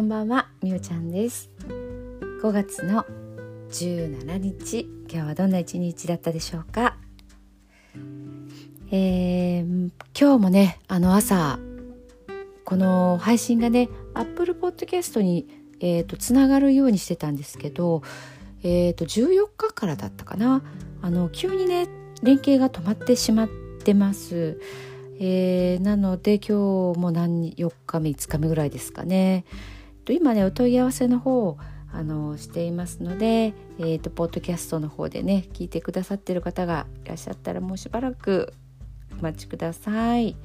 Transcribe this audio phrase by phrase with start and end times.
[0.00, 1.50] こんばんはみおちゃんです
[2.42, 3.04] 5月の
[3.68, 6.96] 17日今日はどんな一日だったでしょうか？
[8.90, 11.58] えー、今日もねあの朝
[12.64, 15.46] この配信がね Apple Podcast に、
[15.80, 18.02] えーと、つながるようにしてたんですけど、
[18.62, 20.62] えーと、14日からだったかな？
[21.02, 21.88] あの急にね
[22.22, 23.48] 連携が止まってしまっ
[23.84, 24.58] てます。
[25.18, 29.44] えー、なので今日も何4日目5日目ぐらいですかね。
[30.08, 31.56] 今ねお問い合わせの方
[31.92, 38.52] あのしていますので、えーと、ポッドキャストの方でね聞いてくださってる方がいらっしゃったらもうしばらく
[39.18, 40.36] お待ちください。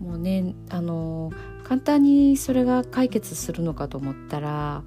[0.00, 1.30] もうねあの
[1.62, 4.82] 簡単にそれが解決するのかと思ったら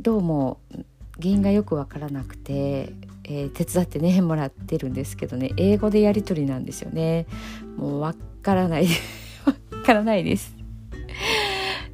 [0.00, 0.58] どうも
[1.20, 7.26] 原因がよくわからなくて、えー、手伝ってねもらってるんですけどね英語でやり取りなんですよね
[7.76, 8.86] もうわからない
[9.44, 10.56] わからないです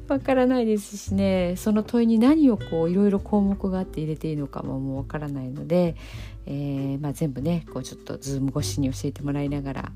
[0.07, 5.95] わからないですしねその問いに何をこういろいろ項目があって入れていいのかももうわからないので、
[6.45, 9.91] えー、まあ、全部ねこうちょっとズーム越しに教えてもらいながら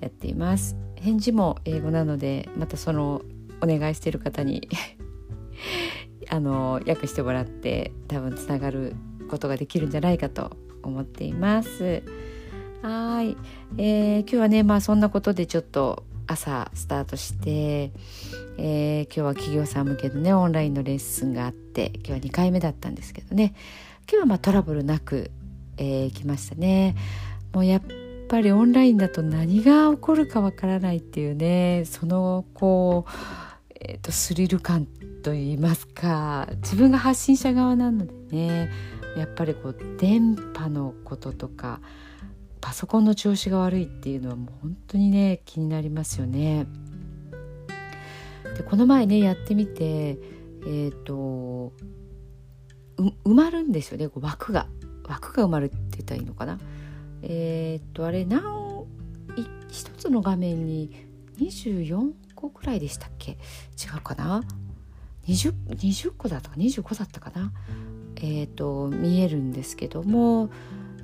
[0.00, 0.76] やっています。
[0.96, 3.22] 返事も英語なのでまたその
[3.62, 4.68] お願いしている方に
[6.28, 8.94] あの訳してもらって多分つながる
[9.28, 12.02] ことができるんじゃないかと思っています。
[12.82, 13.36] はい、
[13.76, 17.90] えー、今日はねまあそんなことでちょっと朝スタートして、
[18.56, 23.54] えー、今日は企業さん向けのねオンラインのレッスンがあって今日は2回目だったんですけどね。
[24.08, 25.32] 今日はまあトラブルなく、
[25.76, 26.94] えー、来ましたね。
[27.52, 27.82] もうやっ
[28.28, 33.10] ぱりオンラインだと何が起こるかわからないっていうねそのこう、
[33.74, 34.86] えーと、スリル感
[35.24, 38.70] といいますか自分が発信者側なのでね
[39.16, 41.80] やっぱりこう電波のこととか
[42.60, 46.66] パソコンの調子が悪いっていうのはもう本当にね気になりますよね。
[48.56, 51.72] でこの前ねやってみてえっ、ー、と
[53.24, 54.66] 埋まるんですよねこう枠が
[55.06, 56.58] 枠が埋まるって言ったらいいのかな。
[57.22, 58.86] えっ、ー、とあれ何
[59.68, 60.90] 一つの画面に
[61.38, 63.32] 24個くらいでしたっけ？
[63.32, 63.36] 違
[63.98, 64.42] うかな
[65.26, 67.52] ？20, 20個だったか25だったかな？
[68.16, 70.50] えーと見えるんですけども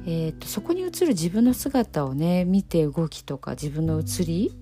[0.06, 4.53] えーと、そこに映る自分の姿をね見て動きとか自分の映り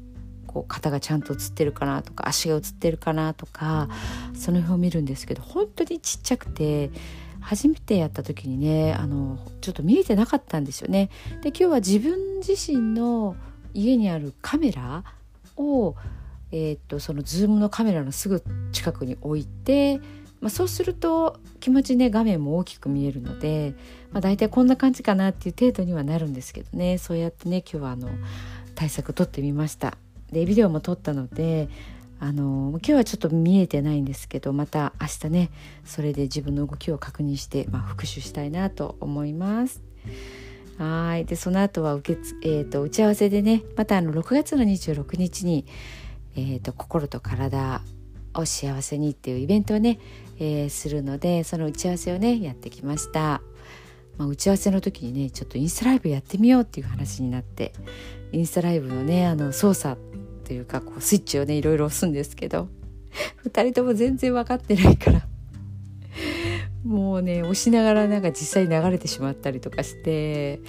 [0.47, 3.89] こう肩がちゃんと映ってるかなとか足が映ってるかなとか
[4.35, 6.91] その辺を見るんですけど本当にちっちゃくて
[7.41, 11.11] 初めてやった時にねあのちょっと見えてなかったんですよね。
[11.43, 13.37] で今日は自分自身の
[13.75, 15.05] 家にあるカメラ
[15.57, 15.95] を、
[16.53, 20.01] えーと、とそのズームのカメラのすぐ近くに置いて
[20.45, 23.73] まあ、そうすると気持ちね画面も大きく見えるので、
[24.13, 26.99] まあ、大体こんな感じかなっていう程度にはなるんですけどね。
[26.99, 28.11] そうやってね今日はあの
[28.75, 29.97] 対策取ってみました。
[30.31, 31.71] でビデオも撮ったので
[32.21, 35.51] あの今日はちょっと見えてないんですけどまた明日ね
[35.87, 39.83] それで自分の動きを確認して、まあ、復習したいなと思います。
[40.77, 41.25] はい。
[41.25, 45.65] でその後は受けつ、えーと、打ち合わせでねまたあの6月の26日に、
[46.37, 47.81] えーと心と体
[48.41, 49.99] を幸せにっていうイベントをね、
[50.39, 53.43] えー、するのでその打ち合わせをねやってきました、
[54.19, 57.73] まあ、打ち合わせの時にねちょっとインスタライブやってみようっていう話になって
[58.33, 60.01] インスタライブのねあの操作
[60.45, 62.69] というかこうスイッチをねいろいろ押すんですけど
[63.47, 65.27] 2人とも全然分かってないから
[66.85, 70.61] もうね押しながらなんか実際流れてしまったりとかして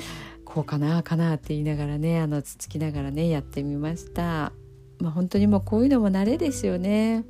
[0.46, 4.54] こうかなかなって言いながらねあのつつきながらねやってみました。
[5.00, 7.26] まあ、本当にもうこういうのも慣れですよね。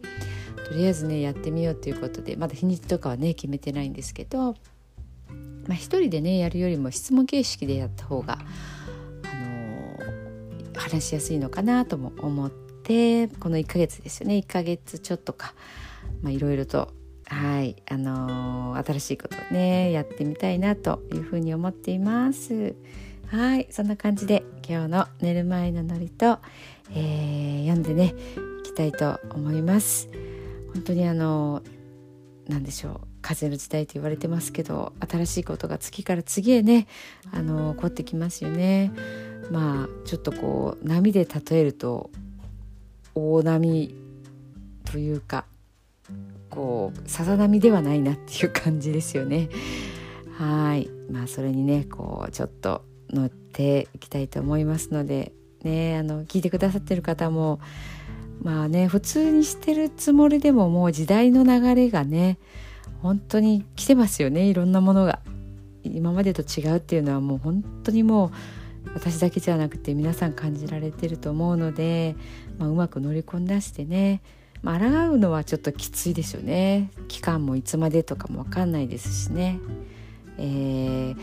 [0.66, 4.54] とりあえずねやってみようということでまだ日にちとかはね決めてないんですけど、
[5.68, 8.40] まあ、一人でねやるよりも質問形式でやった方が、
[9.24, 14.38] あのー、話しやすいのかなとも思ってこの1ヶ月ですよね。
[14.38, 15.54] 1ヶ月ちょっとか。
[16.24, 16.94] いろいろと
[17.28, 22.76] はいあのー、新しいことをねやってみたいなというふうに思っています。
[23.28, 26.38] はいそんな感じで今日の寝る前のノリと、
[26.92, 28.14] えー、読んでね
[28.60, 30.25] いきたいと思います。
[30.76, 31.64] 本当にあの
[32.50, 36.86] 何でしょう風の時代と言われてますけど新しいことが次から次へね
[37.32, 38.92] あの起こってきますよね。
[39.50, 42.12] まあちょっとこう波で例えると
[43.16, 43.96] 大波
[44.84, 45.46] というか
[46.50, 49.50] こうさざ波ではないなっていう感じですよね。
[50.38, 50.90] はい。
[51.10, 55.32] まあそれにねこうちょっと乗っていきたいと思いますので
[55.64, 57.60] ねあの聞いてくださってる方も
[58.42, 62.38] まあね普通にしてるつもりでももう時代の流れがね
[63.02, 65.20] 本当に来てますよねいろんなものが。
[65.84, 68.32] 今までと違うっていうのはもう本当にも
[68.88, 72.16] う私だけじゃなくて皆さん感じられてると思うので、
[72.58, 74.24] まあ、うまく乗り込んだしてね
[74.66, 76.90] まあ、抗うのはちょっときついですよね。
[77.08, 79.60] 期間もいつまでとかも分かんないですしね、
[80.40, 81.18] えー、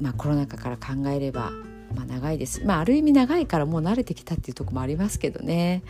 [0.00, 1.52] まあ、コロナ禍から考えれば、
[1.92, 2.64] まあ、長いです。
[2.64, 5.82] まあある意味長いからもう慣れてきたっていうとこもありますけどね。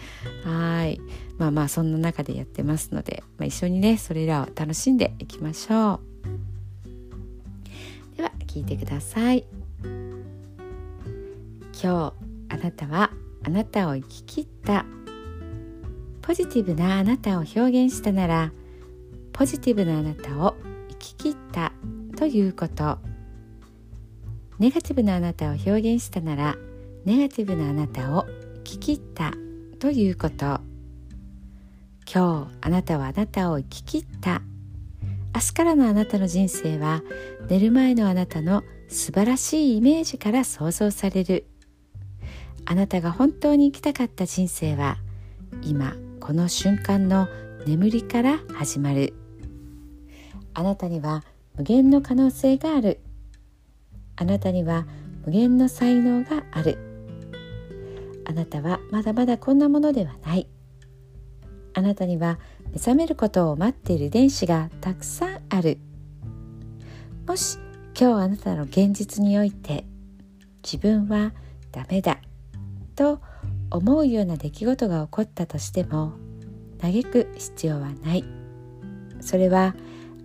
[0.44, 1.00] はい。
[1.38, 6.00] まあまあそんな中でやってますので、まあ、一緒にねそれらを楽しんでいきましょ
[8.14, 8.16] う。
[8.16, 9.44] では聞いてください。
[9.82, 9.92] 今
[11.82, 12.14] 日
[12.48, 13.10] あなたは
[13.44, 14.84] あなたを生き切った。
[16.20, 18.52] ポジティブなあなたを表現したなら
[19.32, 20.54] ポジティブなあなたを
[20.88, 21.72] 生き切った
[22.16, 22.98] ということ。
[24.62, 26.54] ネガティブなあなたを表現したなら
[27.04, 28.26] ネガティブなあなたを
[28.58, 29.32] 生き切った
[29.80, 30.60] ということ。
[32.06, 34.40] 今日あなたはあなたを生き切った。
[35.34, 37.02] 明日からのあなたの人生は
[37.48, 41.44] 寝る前のあなたの素晴らしいイメージから想像される。
[42.64, 44.98] あなたが本当に生きたかった人生は
[45.62, 47.26] 今この瞬間の
[47.66, 49.12] 眠りから始まる。
[50.54, 51.24] あなたには
[51.56, 53.00] 無限の可能性がある。
[54.16, 54.86] あなたには
[55.24, 56.78] 無限の才能がある。
[58.24, 60.46] あなたはまだまだこんなものではない。
[61.74, 62.38] あなたには
[62.70, 65.78] 目覚めることを待っている電子がたくさんある。
[67.26, 67.58] もし
[67.98, 69.84] 今日あなたの現実において
[70.62, 71.32] 自分は
[71.70, 72.18] ダメだ
[72.96, 73.20] と
[73.70, 76.12] 思うような出来事が起こったとしても
[76.78, 78.24] 嘆く必要はない。
[79.20, 79.74] それは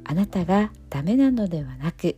[0.03, 2.17] あなたがダメなのではなく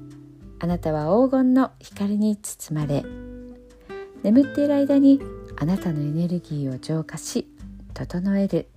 [0.63, 3.03] あなたは黄金の光に包まれ
[4.21, 5.19] 眠っている間に
[5.57, 7.47] あなたのエネルギーを浄化し
[7.95, 8.67] 整える。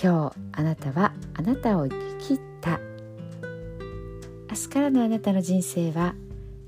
[0.00, 2.78] 今日あなたはあなたを生き切った。
[4.48, 6.14] 明日からのあなたの人生は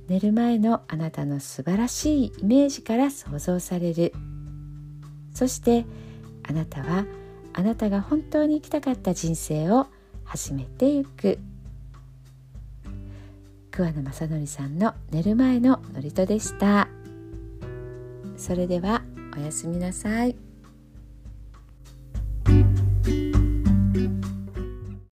[0.09, 4.13] 寝る前のあなたの素晴らしいイメージから想像される。
[5.33, 5.87] そして
[6.43, 7.05] あなたは
[7.53, 9.87] あなたが本当に生きたかった人生を
[10.25, 11.39] 始めていく。
[13.77, 16.89] 桑名正則さんの寝る前の祝詞でした
[18.37, 19.03] それでは
[19.37, 20.44] おやすみなさい。